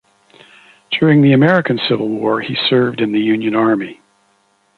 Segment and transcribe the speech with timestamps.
[0.99, 4.01] During the American Civil War, he served in the Union Army.